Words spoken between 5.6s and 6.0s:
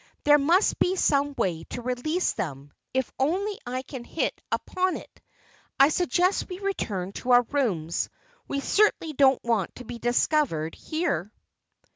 I